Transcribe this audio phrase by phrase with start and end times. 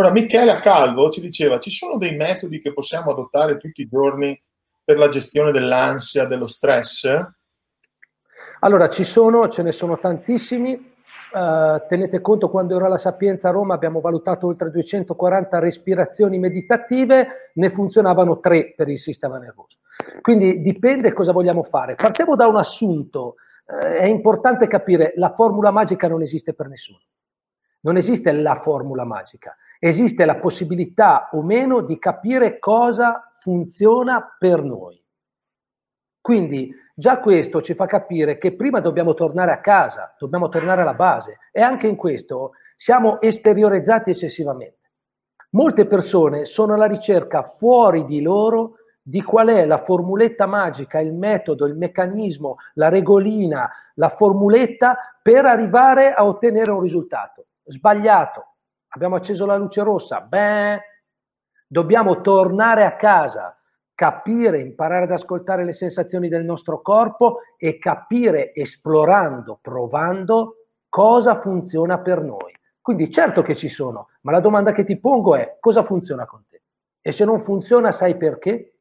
[0.00, 4.42] Ora, Michela Calvo ci diceva, ci sono dei metodi che possiamo adottare tutti i giorni
[4.82, 7.04] per la gestione dell'ansia, dello stress?
[8.60, 10.72] Allora, ci sono, ce ne sono tantissimi.
[11.34, 17.50] Uh, tenete conto, quando ero alla Sapienza a Roma abbiamo valutato oltre 240 respirazioni meditative,
[17.56, 19.80] ne funzionavano tre per il sistema nervoso.
[20.22, 21.94] Quindi dipende cosa vogliamo fare.
[21.94, 23.34] Partiamo da un assunto.
[23.66, 27.00] Uh, è importante capire, la formula magica non esiste per nessuno.
[27.80, 34.62] Non esiste la formula magica esiste la possibilità o meno di capire cosa funziona per
[34.62, 35.02] noi.
[36.20, 40.92] Quindi già questo ci fa capire che prima dobbiamo tornare a casa, dobbiamo tornare alla
[40.92, 44.90] base e anche in questo siamo esteriorizzati eccessivamente.
[45.52, 51.14] Molte persone sono alla ricerca fuori di loro di qual è la formuletta magica, il
[51.14, 57.46] metodo, il meccanismo, la regolina, la formuletta per arrivare a ottenere un risultato.
[57.64, 58.56] Sbagliato.
[58.88, 60.20] Abbiamo acceso la luce rossa.
[60.20, 60.80] Beh,
[61.66, 63.56] dobbiamo tornare a casa,
[63.94, 70.56] capire, imparare ad ascoltare le sensazioni del nostro corpo e capire, esplorando, provando,
[70.88, 72.52] cosa funziona per noi.
[72.80, 76.44] Quindi certo che ci sono, ma la domanda che ti pongo è cosa funziona con
[76.48, 76.62] te?
[77.00, 78.78] E se non funziona, sai perché?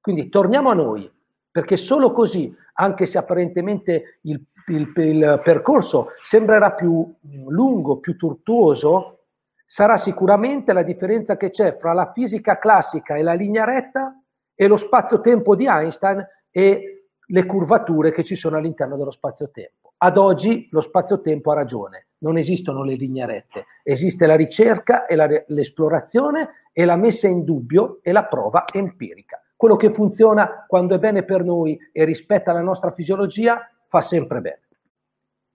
[0.00, 1.10] Quindi torniamo a noi,
[1.50, 7.12] perché solo così, anche se apparentemente il, il, il percorso sembrerà più
[7.48, 9.16] lungo, più tortuoso,
[9.64, 14.20] sarà sicuramente la differenza che c'è fra la fisica classica e la linea retta
[14.54, 19.94] e lo spazio-tempo di Einstein e le curvature che ci sono all'interno dello spazio-tempo.
[19.98, 25.16] Ad oggi lo spazio-tempo ha ragione, non esistono le linee rette, esiste la ricerca e
[25.16, 29.42] la, l'esplorazione e la messa in dubbio e la prova empirica.
[29.56, 34.40] Quello che funziona quando è bene per noi e rispetta la nostra fisiologia fa sempre
[34.40, 34.60] bene.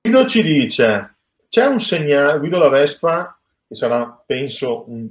[0.02, 1.16] Guido ci dice,
[1.48, 3.38] c'è un segnale, Guido la Vespa
[3.68, 5.10] che sarà, penso, un,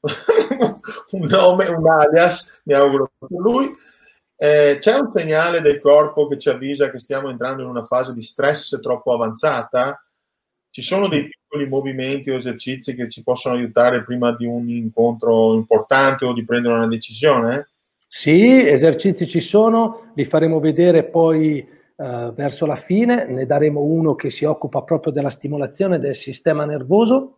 [1.12, 3.70] un nome, un alias, mi auguro per lui.
[4.36, 8.12] Eh, c'è un segnale del corpo che ci avvisa che stiamo entrando in una fase
[8.12, 10.04] di stress troppo avanzata?
[10.68, 15.54] Ci sono dei piccoli movimenti o esercizi che ci possono aiutare prima di un incontro
[15.54, 17.68] importante o di prendere una decisione?
[18.08, 21.64] Sì, esercizi ci sono, li faremo vedere poi
[22.02, 26.64] eh, verso la fine, ne daremo uno che si occupa proprio della stimolazione del sistema
[26.64, 27.36] nervoso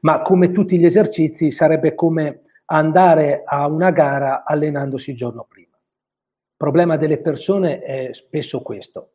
[0.00, 5.76] ma come tutti gli esercizi sarebbe come andare a una gara allenandosi il giorno prima.
[5.76, 9.12] Il problema delle persone è spesso questo.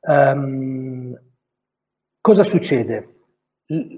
[0.00, 1.18] Um,
[2.20, 3.14] cosa succede?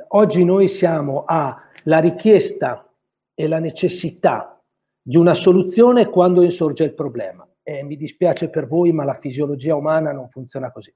[0.09, 2.93] Oggi noi siamo alla richiesta
[3.34, 4.60] e la necessità
[5.00, 7.47] di una soluzione quando insorge il problema.
[7.62, 10.94] E mi dispiace per voi, ma la fisiologia umana non funziona così.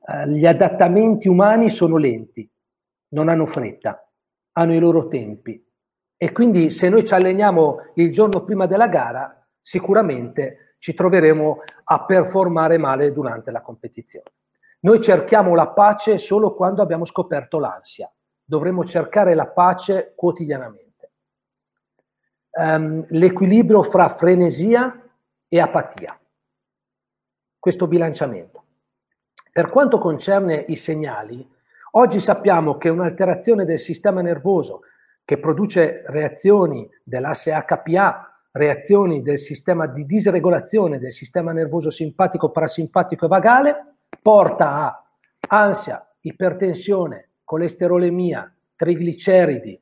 [0.00, 2.48] Uh, gli adattamenti umani sono lenti,
[3.08, 4.08] non hanno fretta,
[4.52, 5.62] hanno i loro tempi.
[6.16, 12.04] E quindi se noi ci alleniamo il giorno prima della gara, sicuramente ci troveremo a
[12.04, 14.30] performare male durante la competizione.
[14.80, 18.10] Noi cerchiamo la pace solo quando abbiamo scoperto l'ansia.
[18.44, 21.12] Dovremmo cercare la pace quotidianamente.
[22.52, 25.05] Um, l'equilibrio fra frenesia
[25.48, 26.18] e apatia.
[27.58, 28.64] Questo bilanciamento.
[29.52, 31.54] Per quanto concerne i segnali,
[31.96, 34.80] Oggi sappiamo che un'alterazione del sistema nervoso
[35.24, 43.24] che produce reazioni dell'asse HPA, reazioni del sistema di disregolazione del sistema nervoso simpatico, parasimpatico
[43.24, 45.04] e vagale, porta a
[45.48, 49.80] ansia, ipertensione, colesterolemia, trigliceridi,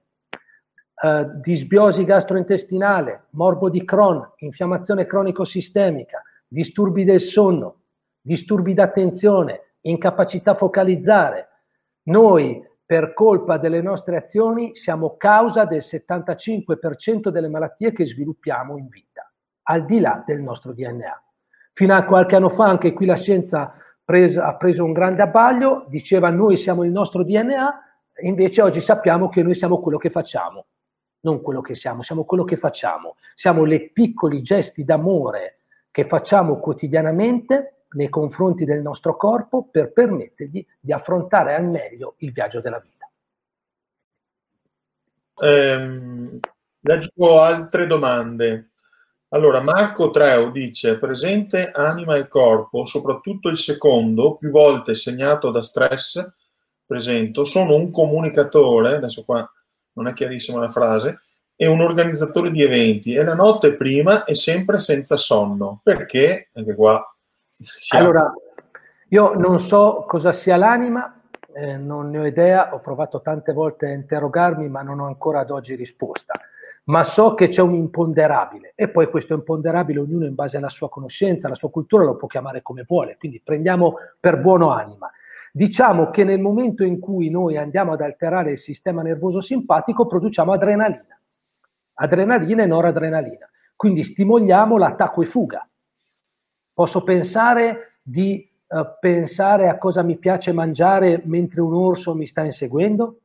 [1.04, 7.82] eh, disbiosi gastrointestinale, morbo di Crohn, infiammazione cronico-sistemica, disturbi del sonno,
[8.22, 11.48] disturbi d'attenzione, incapacità a focalizzare,
[12.04, 18.88] noi, per colpa delle nostre azioni, siamo causa del 75% delle malattie che sviluppiamo in
[18.88, 19.30] vita,
[19.64, 21.22] al di là del nostro DNA.
[21.74, 25.84] Fino a qualche anno fa, anche qui la scienza presa, ha preso un grande abbaglio,
[25.88, 27.80] diceva noi siamo il nostro DNA,
[28.22, 30.66] invece oggi sappiamo che noi siamo quello che facciamo,
[31.24, 33.16] non quello che siamo, siamo quello che facciamo.
[33.34, 35.58] Siamo le piccoli gesti d'amore
[35.90, 42.32] che facciamo quotidianamente nei confronti del nostro corpo per permettergli di affrontare al meglio il
[42.32, 43.08] viaggio della vita.
[45.46, 46.38] Ehm,
[46.80, 48.70] leggo altre domande.
[49.28, 55.60] Allora, Marco Treu dice, presente anima e corpo, soprattutto il secondo, più volte segnato da
[55.60, 56.24] stress,
[56.86, 59.48] presento, sono un comunicatore, adesso qua
[59.94, 61.20] non è chiarissima la frase,
[61.56, 65.80] e un organizzatore di eventi e la notte prima è sempre senza sonno.
[65.82, 66.48] Perché?
[66.52, 67.08] Anche qua
[67.90, 68.32] allora,
[69.08, 71.20] io non so cosa sia l'anima,
[71.54, 75.40] eh, non ne ho idea, ho provato tante volte a interrogarmi, ma non ho ancora
[75.40, 76.32] ad oggi risposta.
[76.86, 80.90] Ma so che c'è un imponderabile e poi questo imponderabile ognuno in base alla sua
[80.90, 85.10] conoscenza, alla sua cultura lo può chiamare come vuole, quindi prendiamo per buono anima.
[85.56, 90.50] Diciamo che nel momento in cui noi andiamo ad alterare il sistema nervoso simpatico produciamo
[90.50, 91.16] adrenalina,
[91.92, 95.64] adrenalina e noradrenalina, quindi stimoliamo l'attacco e fuga.
[96.72, 102.42] Posso pensare di uh, pensare a cosa mi piace mangiare mentre un orso mi sta
[102.42, 103.20] inseguendo?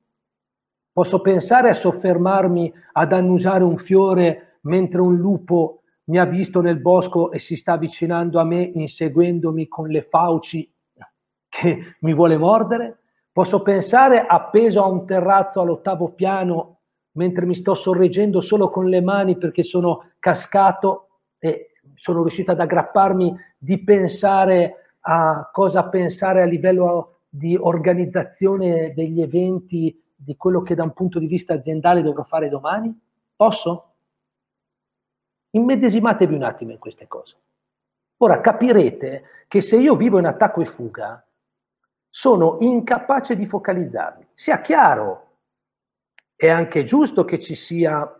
[0.93, 6.79] Posso pensare a soffermarmi ad annusare un fiore mentre un lupo mi ha visto nel
[6.79, 10.71] bosco e si sta avvicinando a me inseguendomi con le fauci
[11.59, 12.99] che mi vuole mordere?
[13.31, 16.77] Posso pensare appeso a un terrazzo all'ottavo piano
[17.13, 21.07] mentre mi sto sorreggendo solo con le mani perché sono cascato
[21.37, 29.21] e sono riuscito ad aggrapparmi di pensare a cosa pensare a livello di organizzazione degli
[29.21, 32.97] eventi, di quello che da un punto di vista aziendale dovrò fare domani?
[33.35, 33.85] Posso?
[35.51, 37.35] Immedesimatevi un attimo in queste cose.
[38.17, 41.23] Ora capirete che se io vivo in attacco e fuga,
[42.09, 44.27] sono incapace di focalizzarmi.
[44.33, 45.37] Sia chiaro,
[46.35, 48.11] è anche giusto che ci sia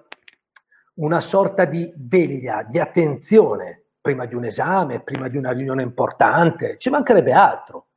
[0.96, 6.78] una sorta di veglia, di attenzione prima di un esame, prima di una riunione importante,
[6.78, 7.88] ci mancherebbe altro.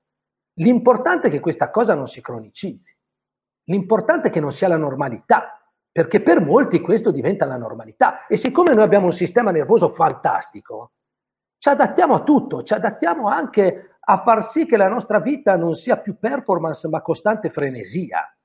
[0.55, 2.97] L'importante è che questa cosa non si cronicizzi,
[3.65, 5.59] l'importante è che non sia la normalità,
[5.91, 10.93] perché per molti questo diventa la normalità e siccome noi abbiamo un sistema nervoso fantastico,
[11.59, 15.75] ci adattiamo a tutto, ci adattiamo anche a far sì che la nostra vita non
[15.75, 18.37] sia più performance ma costante frenesia,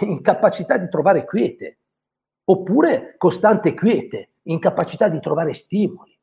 [0.00, 1.78] incapacità di trovare quiete,
[2.44, 6.16] oppure costante quiete, incapacità di trovare stimoli.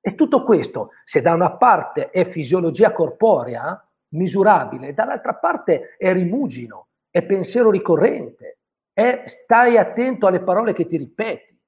[0.00, 6.86] E tutto questo, se da una parte è fisiologia corporea, misurabile, dall'altra parte è rimugino,
[7.10, 11.60] è pensiero ricorrente, è stai attento alle parole che ti ripeti.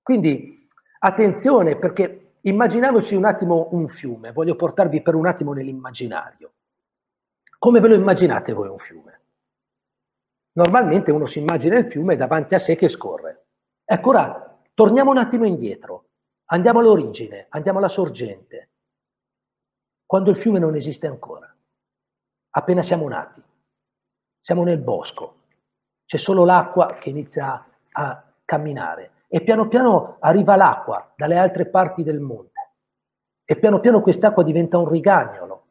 [0.00, 0.68] Quindi
[1.00, 6.52] attenzione perché Immaginiamoci un attimo un fiume, voglio portarvi per un attimo nell'immaginario.
[7.58, 9.20] Come ve lo immaginate voi un fiume?
[10.52, 13.46] Normalmente uno si immagina il fiume davanti a sé che scorre.
[13.84, 16.10] Ecco ora, torniamo un attimo indietro,
[16.46, 18.70] andiamo all'origine, andiamo alla sorgente,
[20.06, 21.52] quando il fiume non esiste ancora,
[22.50, 23.42] appena siamo nati,
[24.40, 25.40] siamo nel bosco,
[26.04, 32.02] c'è solo l'acqua che inizia a camminare e piano piano arriva l'acqua dalle altre parti
[32.02, 32.70] del monte
[33.44, 35.66] e piano piano quest'acqua diventa un rigagnolo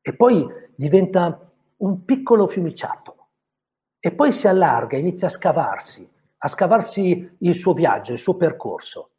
[0.00, 3.28] e poi diventa un piccolo fiumiciattolo
[4.00, 9.10] e poi si allarga, inizia a scavarsi, a scavarsi il suo viaggio, il suo percorso.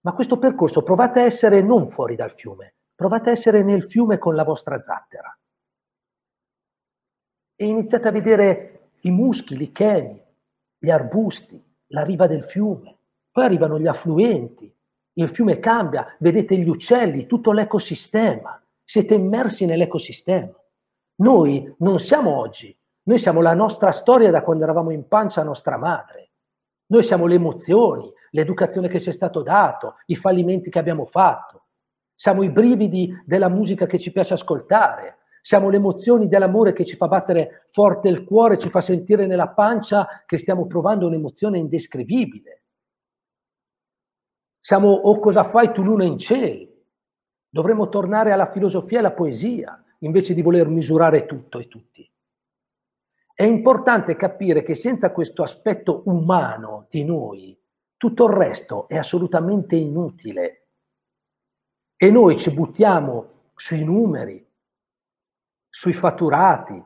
[0.00, 4.18] Ma questo percorso provate a essere non fuori dal fiume, provate a essere nel fiume
[4.18, 5.36] con la vostra zattera.
[7.54, 10.20] E iniziate a vedere i muschi, i cheni,
[10.76, 12.96] gli arbusti, la riva del fiume,
[13.30, 14.72] poi arrivano gli affluenti,
[15.18, 20.52] il fiume cambia, vedete gli uccelli, tutto l'ecosistema, siete immersi nell'ecosistema.
[21.16, 25.44] Noi non siamo oggi, noi siamo la nostra storia da quando eravamo in pancia a
[25.44, 26.30] nostra madre.
[26.88, 31.64] Noi siamo le emozioni, l'educazione che ci è stato dato, i fallimenti che abbiamo fatto.
[32.14, 36.96] Siamo i brividi della musica che ci piace ascoltare, siamo le emozioni dell'amore che ci
[36.96, 42.64] fa battere forte il cuore, ci fa sentire nella pancia che stiamo provando un'emozione indescrivibile.
[44.58, 46.68] Siamo o oh, cosa fai tu luna in cielo.
[47.48, 52.12] Dovremmo tornare alla filosofia e alla poesia invece di voler misurare tutto e tutti.
[53.32, 57.56] È importante capire che senza questo aspetto umano di noi,
[57.96, 60.66] tutto il resto è assolutamente inutile.
[61.96, 64.45] E noi ci buttiamo sui numeri,
[65.76, 66.82] sui fatturati,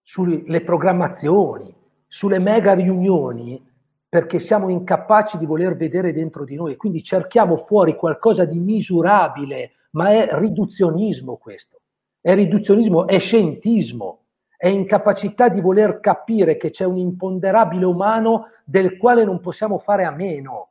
[0.00, 1.74] sulle programmazioni,
[2.06, 3.60] sulle mega riunioni,
[4.08, 6.76] perché siamo incapaci di voler vedere dentro di noi.
[6.76, 11.80] Quindi cerchiamo fuori qualcosa di misurabile, ma è riduzionismo questo.
[12.20, 18.96] È riduzionismo, è scientismo, è incapacità di voler capire che c'è un imponderabile umano del
[18.96, 20.68] quale non possiamo fare a meno.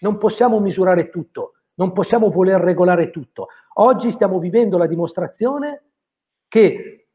[0.00, 3.46] Non possiamo misurare tutto, non possiamo voler regolare tutto.
[3.74, 5.84] Oggi stiamo vivendo la dimostrazione
[6.50, 7.06] che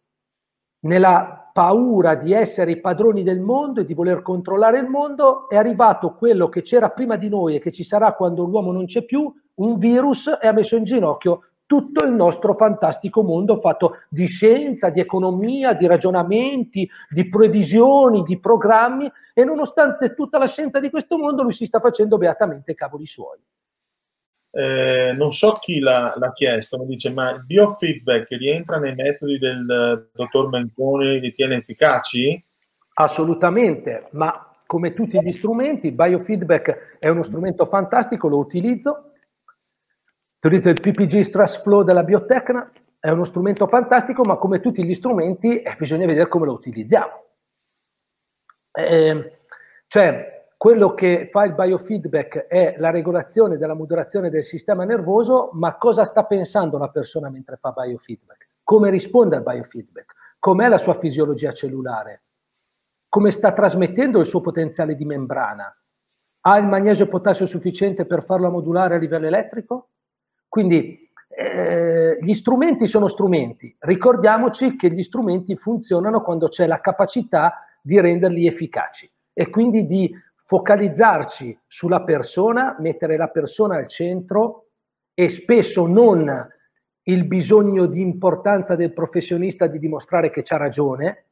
[0.85, 5.57] nella paura di essere i padroni del mondo e di voler controllare il mondo è
[5.57, 9.03] arrivato quello che c'era prima di noi e che ci sarà quando l'uomo non c'è
[9.03, 14.25] più, un virus e ha messo in ginocchio tutto il nostro fantastico mondo fatto di
[14.25, 20.89] scienza, di economia, di ragionamenti, di previsioni, di programmi e nonostante tutta la scienza di
[20.89, 23.39] questo mondo lui si sta facendo beatamente cavoli suoi.
[24.57, 29.37] Eh, non so chi l'ha, l'ha, chiesto, mi dice ma il biofeedback rientra nei metodi
[29.37, 32.41] del dottor Menconi, li tiene efficaci?
[32.93, 39.11] Assolutamente, ma come tutti gli strumenti, il biofeedback è uno strumento fantastico, lo utilizzo.
[40.37, 44.93] Utilizzo il PPG Stress Flow della Biotecna, è uno strumento fantastico, ma come tutti gli
[44.93, 47.25] strumenti eh, bisogna vedere come lo utilizziamo.
[48.71, 49.39] Eh,
[49.87, 55.77] cioè, quello che fa il biofeedback è la regolazione della moderazione del sistema nervoso, ma
[55.77, 58.47] cosa sta pensando la persona mentre fa biofeedback?
[58.63, 60.13] Come risponde al biofeedback?
[60.39, 62.23] Com'è la sua fisiologia cellulare?
[63.09, 65.75] Come sta trasmettendo il suo potenziale di membrana?
[66.41, 69.89] Ha il magnesio e potassio sufficiente per farlo modulare a livello elettrico?
[70.47, 73.75] Quindi eh, gli strumenti sono strumenti.
[73.79, 80.11] Ricordiamoci che gli strumenti funzionano quando c'è la capacità di renderli efficaci e quindi di
[80.45, 84.67] focalizzarci sulla persona, mettere la persona al centro
[85.13, 86.47] e spesso non
[87.07, 91.25] il bisogno di importanza del professionista di dimostrare che c'ha ragione,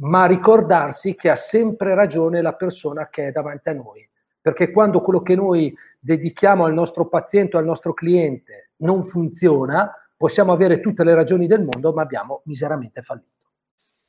[0.00, 4.08] ma ricordarsi che ha sempre ragione la persona che è davanti a noi.
[4.40, 9.92] Perché quando quello che noi dedichiamo al nostro paziente o al nostro cliente non funziona,
[10.16, 13.26] possiamo avere tutte le ragioni del mondo, ma abbiamo miseramente fallito.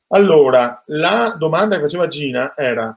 [0.08, 2.96] Allora, la domanda che faceva Gina era,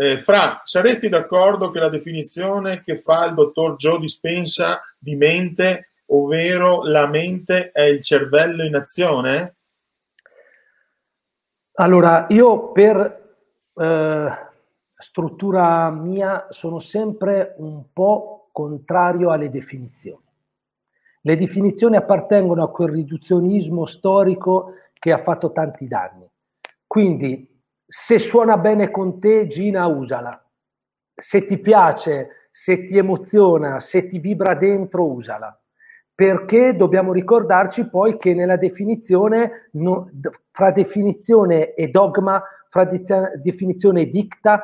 [0.00, 5.90] eh, Fra, saresti d'accordo che la definizione che fa il dottor Joe Dispensa di mente,
[6.06, 9.56] ovvero la mente è il cervello in azione?
[11.72, 13.38] Allora, io per
[13.74, 14.28] eh,
[14.94, 20.22] struttura mia sono sempre un po' contrario alle definizioni.
[21.22, 26.28] Le definizioni appartengono a quel riduzionismo storico che ha fatto tanti danni.
[26.86, 27.57] Quindi,
[27.90, 30.44] se suona bene con te, Gina, usala.
[31.14, 35.58] Se ti piace, se ti emoziona, se ti vibra dentro, usala.
[36.14, 40.10] Perché dobbiamo ricordarci poi che nella definizione, no,
[40.50, 44.62] fra definizione e dogma, fra definizione e dicta,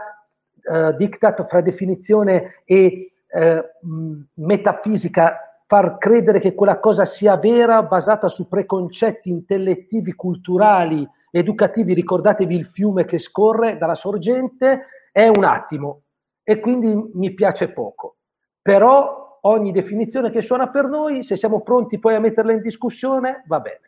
[0.62, 8.28] uh, diktat, fra definizione e uh, metafisica, far credere che quella cosa sia vera basata
[8.28, 16.02] su preconcetti intellettivi, culturali, educativi, ricordatevi il fiume che scorre dalla sorgente, è un attimo
[16.44, 18.18] e quindi mi piace poco.
[18.62, 23.42] Però ogni definizione che suona per noi, se siamo pronti poi a metterla in discussione,
[23.46, 23.80] va bene.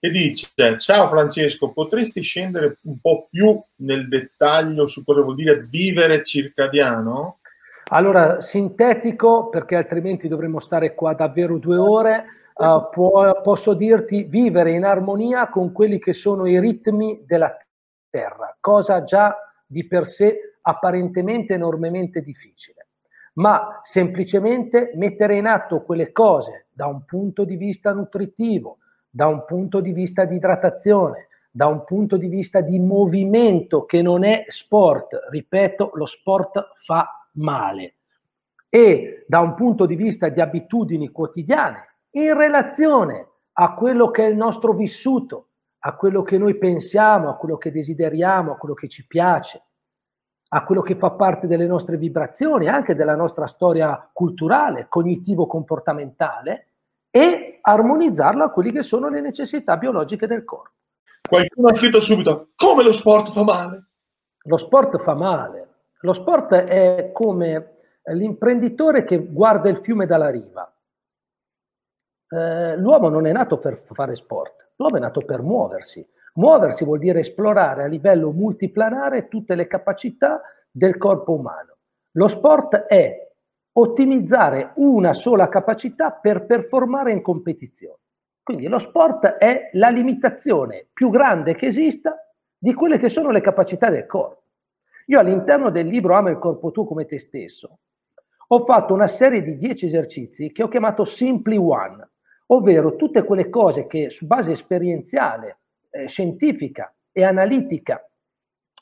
[0.00, 0.48] E dice,
[0.78, 7.38] ciao Francesco, potresti scendere un po' più nel dettaglio su cosa vuol dire vivere circadiano?
[7.90, 12.24] Allora, sintetico, perché altrimenti dovremmo stare qua davvero due ore
[12.54, 17.56] uh, può, posso dirti vivere in armonia con quelli che sono i ritmi della
[18.08, 22.88] terra, cosa già di per sé apparentemente enormemente difficile,
[23.34, 28.78] ma semplicemente mettere in atto quelle cose da un punto di vista nutritivo,
[29.10, 34.02] da un punto di vista di idratazione, da un punto di vista di movimento che
[34.02, 37.94] non è sport, ripeto, lo sport fa male,
[38.68, 44.28] e da un punto di vista di abitudini quotidiane, in relazione a quello che è
[44.28, 45.48] il nostro vissuto,
[45.80, 49.62] a quello che noi pensiamo, a quello che desideriamo, a quello che ci piace,
[50.48, 56.68] a quello che fa parte delle nostre vibrazioni, anche della nostra storia culturale, cognitivo-comportamentale,
[57.10, 60.70] e armonizzarlo a quelle che sono le necessità biologiche del corpo.
[61.28, 63.86] Qualcuno ha scritto subito, come lo sport fa male?
[64.46, 65.68] Lo sport fa male.
[66.00, 67.76] Lo sport è come
[68.12, 70.73] l'imprenditore che guarda il fiume dalla riva
[72.28, 76.06] eh, l'uomo non è nato per fare sport, l'uomo è nato per muoversi.
[76.34, 81.76] Muoversi vuol dire esplorare a livello multiplanare tutte le capacità del corpo umano.
[82.12, 83.30] Lo sport è
[83.76, 87.98] ottimizzare una sola capacità per performare in competizione.
[88.42, 92.16] Quindi lo sport è la limitazione più grande che esista
[92.58, 94.42] di quelle che sono le capacità del corpo.
[95.06, 97.78] Io all'interno del libro Ama il corpo tuo come te stesso
[98.48, 102.08] ho fatto una serie di 10 esercizi che ho chiamato Simply One,
[102.54, 105.58] ovvero tutte quelle cose che su base esperienziale,
[105.90, 108.06] eh, scientifica e analitica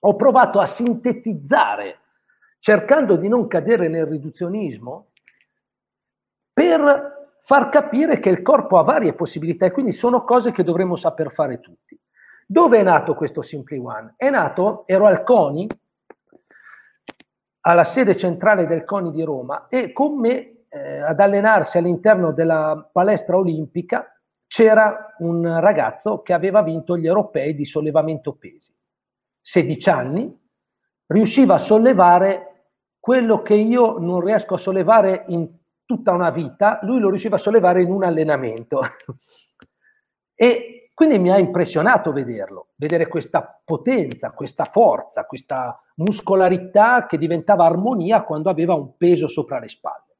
[0.00, 1.98] ho provato a sintetizzare
[2.58, 5.10] cercando di non cadere nel riduzionismo
[6.52, 10.94] per far capire che il corpo ha varie possibilità e quindi sono cose che dovremmo
[10.94, 11.98] saper fare tutti.
[12.46, 14.14] Dove è nato questo Simply One?
[14.16, 15.66] È nato, ero al CONI,
[17.62, 22.88] alla sede centrale del CONI di Roma e con me eh, ad allenarsi all'interno della
[22.90, 24.06] palestra olimpica
[24.46, 28.74] c'era un ragazzo che aveva vinto gli europei di sollevamento pesi.
[29.40, 30.40] 16 anni,
[31.06, 35.48] riusciva a sollevare quello che io non riesco a sollevare in
[35.84, 38.80] tutta una vita, lui lo riusciva a sollevare in un allenamento.
[40.34, 47.64] e quindi mi ha impressionato vederlo, vedere questa potenza, questa forza, questa muscolarità che diventava
[47.64, 50.11] armonia quando aveva un peso sopra le spalle.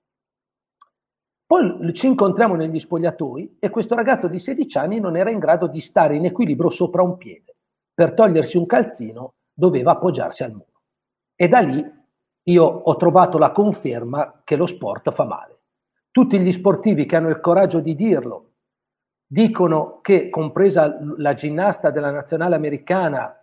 [1.53, 5.67] Poi ci incontriamo negli spogliatoi e questo ragazzo di 16 anni non era in grado
[5.67, 7.57] di stare in equilibrio sopra un piede.
[7.93, 10.81] Per togliersi un calzino doveva appoggiarsi al muro.
[11.37, 11.85] E da lì
[12.45, 15.59] io ho trovato la conferma che lo sport fa male.
[16.11, 18.53] Tutti gli sportivi che hanno il coraggio di dirlo
[19.27, 23.42] dicono che, compresa la ginnasta della nazionale americana,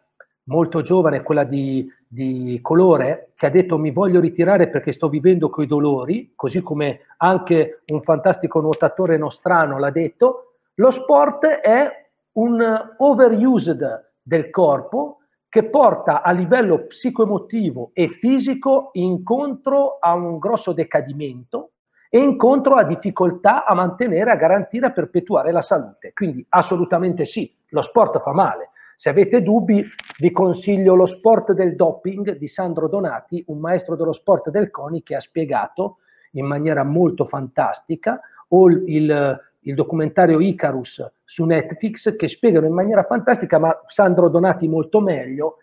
[0.50, 5.50] molto giovane, quella di, di colore, che ha detto mi voglio ritirare perché sto vivendo
[5.50, 12.96] quei dolori, così come anche un fantastico nuotatore nostrano l'ha detto, lo sport è un
[12.98, 21.72] overused del corpo che porta a livello psicoemotivo e fisico incontro a un grosso decadimento
[22.10, 26.12] e incontro a difficoltà a mantenere, a garantire, a perpetuare la salute.
[26.14, 28.69] Quindi assolutamente sì, lo sport fa male.
[29.00, 29.82] Se avete dubbi,
[30.18, 35.04] vi consiglio lo sport del doping di Sandro Donati, un maestro dello sport del CONI
[35.04, 36.00] che ha spiegato
[36.32, 43.04] in maniera molto fantastica, o il, il documentario Icarus su Netflix che spiegano in maniera
[43.04, 45.60] fantastica, ma Sandro Donati molto meglio,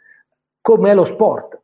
[0.63, 1.61] com'è lo sport.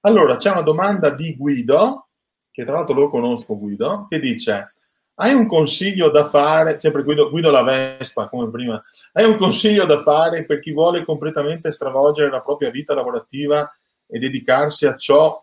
[0.00, 2.08] Allora, c'è una domanda di Guido,
[2.50, 4.72] che tra l'altro lo conosco Guido, che dice,
[5.16, 9.84] hai un consiglio da fare, sempre Guido, Guido la Vespa come prima, hai un consiglio
[9.84, 13.70] da fare per chi vuole completamente stravolgere la propria vita lavorativa
[14.06, 15.42] e dedicarsi a ciò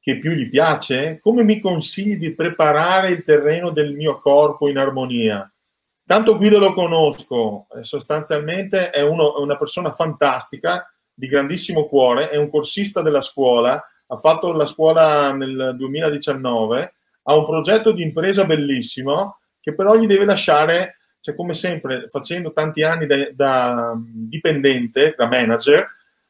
[0.00, 1.20] che più gli piace?
[1.20, 5.48] Come mi consigli di preparare il terreno del mio corpo in armonia?
[6.04, 12.30] Tanto Guido lo conosco, eh, sostanzialmente è, uno, è una persona fantastica, di grandissimo cuore,
[12.30, 18.02] è un corsista della scuola, ha fatto la scuola nel 2019, ha un progetto di
[18.02, 23.94] impresa bellissimo che però gli deve lasciare, cioè come sempre, facendo tanti anni da, da
[23.96, 25.86] dipendente, da manager,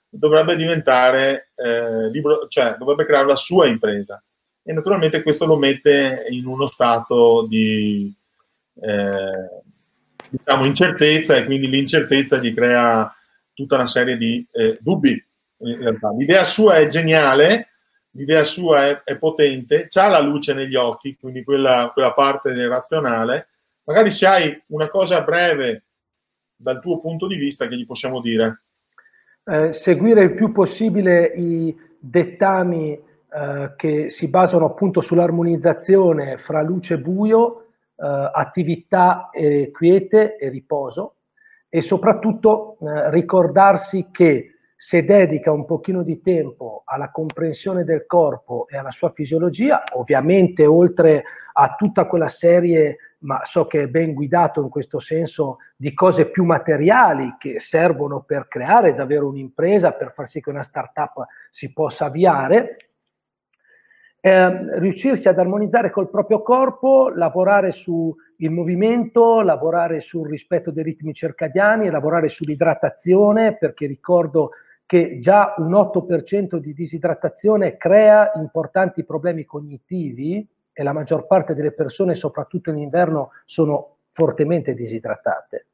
[0.08, 4.22] dovrebbe diventare eh, libero, cioè dovrebbe creare la sua impresa.
[4.62, 8.14] E naturalmente questo lo mette in uno stato di
[8.80, 9.62] eh,
[10.28, 13.10] diciamo, incertezza e quindi l'incertezza gli crea
[13.54, 15.22] tutta una serie di eh, dubbi.
[16.18, 17.71] L'idea sua è geniale,
[18.12, 23.48] l'idea sua è, è potente, ha la luce negli occhi, quindi quella, quella parte razionale.
[23.84, 25.84] Magari se hai una cosa breve
[26.56, 28.62] dal tuo punto di vista che gli possiamo dire.
[29.44, 36.94] Eh, seguire il più possibile i dettami eh, che si basano appunto sull'armonizzazione fra luce
[36.94, 41.16] e buio eh, attività e quiete e riposo
[41.68, 44.51] e soprattutto eh, ricordarsi che
[44.84, 50.66] se dedica un pochino di tempo alla comprensione del corpo e alla sua fisiologia, ovviamente
[50.66, 55.94] oltre a tutta quella serie, ma so che è ben guidato in questo senso, di
[55.94, 61.26] cose più materiali che servono per creare davvero un'impresa, per far sì che una startup
[61.48, 62.76] si possa avviare,
[64.18, 71.14] eh, riuscirsi ad armonizzare col proprio corpo, lavorare sul movimento, lavorare sul rispetto dei ritmi
[71.14, 74.50] circadiani, lavorare sull'idratazione, perché ricordo
[74.86, 81.72] che già un 8% di disidratazione crea importanti problemi cognitivi e la maggior parte delle
[81.72, 85.66] persone, soprattutto in inverno, sono fortemente disidratate,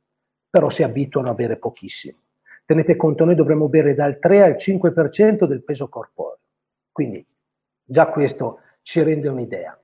[0.49, 2.19] però si abituano a bere pochissimo.
[2.65, 6.39] Tenete conto, noi dovremmo bere dal 3 al 5% del peso corporeo.
[6.93, 7.25] Quindi
[7.91, 9.79] Già questo ci rende un'idea.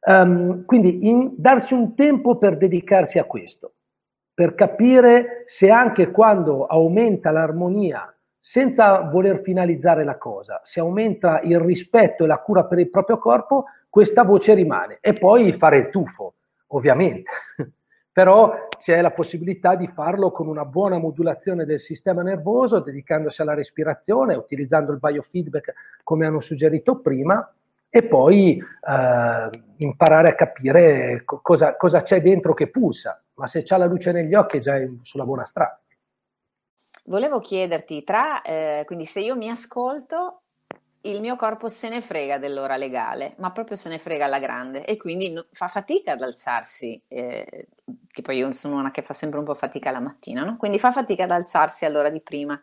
[0.00, 3.74] Um, quindi in, darsi un tempo per dedicarsi a questo,
[4.34, 11.58] per capire se anche quando aumenta l'armonia, senza voler finalizzare la cosa, se aumenta il
[11.58, 14.98] rispetto e la cura per il proprio corpo, questa voce rimane.
[15.00, 16.34] E poi fare il tuffo,
[16.68, 17.30] ovviamente.
[18.12, 23.54] Però c'è la possibilità di farlo con una buona modulazione del sistema nervoso, dedicandosi alla
[23.54, 25.72] respirazione, utilizzando il biofeedback
[26.02, 27.48] come hanno suggerito prima,
[27.90, 33.22] e poi eh, imparare a capire cosa, cosa, c'è dentro che pulsa.
[33.34, 35.80] Ma se c'è la luce negli occhi è già sulla buona strada.
[37.08, 40.42] Volevo chiederti, tra, eh, quindi se io mi ascolto
[41.02, 44.84] il mio corpo se ne frega dell'ora legale, ma proprio se ne frega alla grande
[44.84, 47.68] e quindi fa fatica ad alzarsi, eh,
[48.08, 50.58] che poi io sono una che fa sempre un po' fatica la mattina, no?
[50.58, 52.60] quindi fa fatica ad alzarsi all'ora di prima.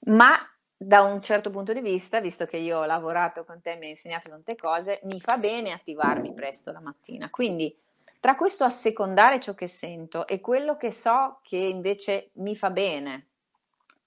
[0.00, 0.36] Ma
[0.76, 3.84] da un certo punto di vista, visto che io ho lavorato con te e mi
[3.84, 7.30] hai insegnato tante cose, mi fa bene attivarmi presto la mattina.
[7.30, 7.74] Quindi
[8.20, 13.28] tra questo assecondare ciò che sento e quello che so che invece mi fa bene,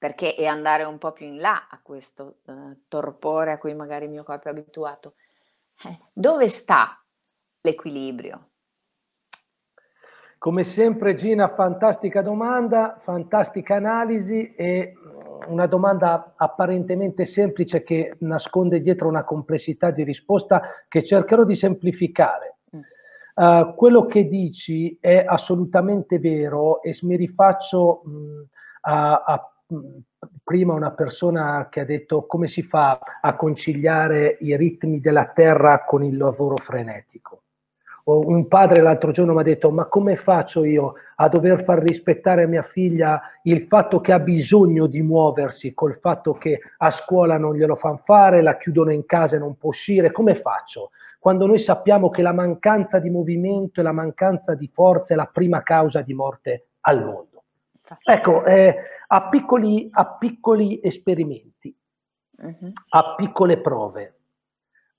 [0.03, 4.03] perché è andare un po' più in là a questo eh, torpore a cui magari
[4.03, 5.13] il mio corpo è abituato.
[5.81, 7.01] Eh, dove sta
[7.61, 8.49] l'equilibrio.
[10.37, 14.93] Come sempre Gina, fantastica domanda, fantastica analisi e
[15.47, 22.57] una domanda apparentemente semplice che nasconde dietro una complessità di risposta che cercherò di semplificare.
[23.35, 28.41] Uh, quello che dici è assolutamente vero e mi rifaccio mh,
[28.81, 29.52] a, a
[30.43, 35.83] prima una persona che ha detto come si fa a conciliare i ritmi della terra
[35.83, 37.41] con il lavoro frenetico.
[38.05, 41.79] O un padre l'altro giorno mi ha detto ma come faccio io a dover far
[41.81, 46.89] rispettare a mia figlia il fatto che ha bisogno di muoversi col fatto che a
[46.89, 50.89] scuola non glielo fanno fare, la chiudono in casa e non può uscire, come faccio?
[51.17, 55.29] Quando noi sappiamo che la mancanza di movimento e la mancanza di forza è la
[55.31, 57.32] prima causa di morte al mondo.
[58.01, 58.75] Ecco, eh,
[59.07, 61.75] a, piccoli, a, piccoli, esperimenti,
[62.37, 62.71] uh-huh.
[62.89, 64.19] a piccole prove,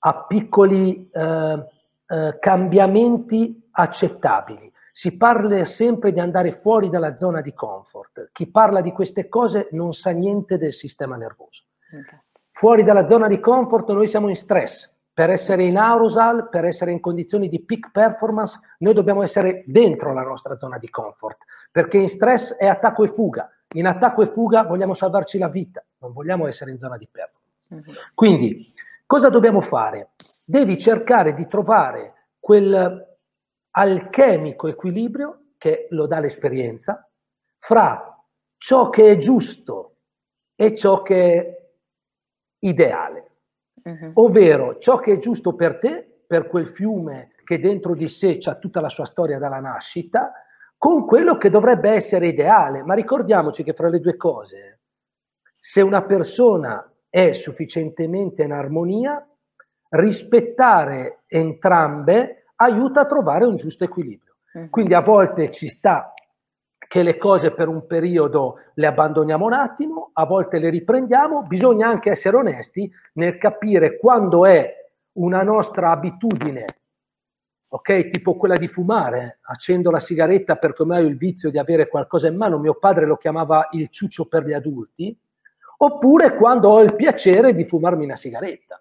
[0.01, 1.67] a piccoli eh,
[2.07, 4.73] eh, cambiamenti accettabili.
[4.93, 8.31] Si parla sempre di andare fuori dalla zona di comfort.
[8.33, 11.65] Chi parla di queste cose non sa niente del sistema nervoso.
[11.89, 12.21] Okay.
[12.51, 14.94] Fuori dalla zona di comfort noi siamo in stress.
[15.15, 20.13] Per essere in arousal, per essere in condizioni di peak performance, noi dobbiamo essere dentro
[20.13, 23.49] la nostra zona di comfort perché in stress è attacco e fuga.
[23.75, 27.91] In attacco e fuga vogliamo salvarci la vita, non vogliamo essere in zona di performance.
[27.91, 27.97] Uh-huh.
[28.15, 28.73] Quindi,
[29.07, 30.11] cosa dobbiamo fare?
[30.45, 33.17] Devi cercare di trovare quel
[33.71, 37.09] alchemico equilibrio che lo dà l'esperienza
[37.59, 38.25] fra
[38.57, 39.97] ciò che è giusto
[40.55, 41.63] e ciò che è
[42.61, 43.31] ideale.
[43.85, 44.11] Uh-huh.
[44.15, 48.55] Ovvero ciò che è giusto per te, per quel fiume che dentro di sé ha
[48.55, 50.33] tutta la sua storia dalla nascita,
[50.79, 52.83] con quello che dovrebbe essere ideale.
[52.83, 54.81] Ma ricordiamoci che fra le due cose,
[55.59, 59.27] se una persona è sufficientemente in armonia,
[59.91, 64.37] rispettare entrambe aiuta a trovare un giusto equilibrio.
[64.59, 64.67] Mm.
[64.69, 66.14] Quindi a volte ci sta
[66.95, 71.89] che le cose per un periodo le abbandoniamo un attimo, a volte le riprendiamo, bisogna
[71.89, 74.73] anche essere onesti nel capire quando è
[75.15, 76.65] una nostra abitudine
[77.67, 78.11] ok?
[78.11, 82.29] Tipo quella di fumare, accendo la sigaretta perché ormai ho il vizio di avere qualcosa
[82.29, 85.19] in mano, mio padre lo chiamava il ciuccio per gli adulti,
[85.79, 88.81] oppure quando ho il piacere di fumarmi una sigaretta.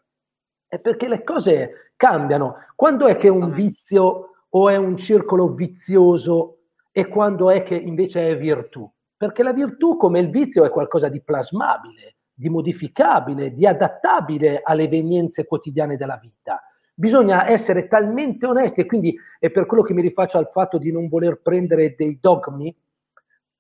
[0.68, 2.58] È perché le cose cambiano.
[2.76, 6.58] Quando è che un vizio o è un circolo vizioso
[6.94, 8.90] e quando è che invece è virtù?
[9.18, 14.84] Perché la virtù, come il vizio, è qualcosa di plasmabile, di modificabile, di adattabile alle
[14.84, 16.62] evenienze quotidiane della vita
[16.96, 20.92] Bisogna essere talmente onesti e quindi è per quello che mi rifaccio al fatto di
[20.92, 22.76] non voler prendere dei dogmi,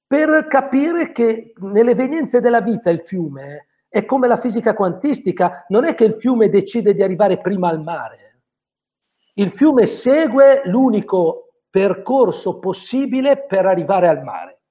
[0.06, 5.86] per capire che nelle evenienze della vita il fiume è come la fisica quantistica, non
[5.86, 8.41] è che il fiume decide di arrivare prima al mare.
[9.34, 14.62] Il fiume segue l'unico percorso possibile per arrivare al mare.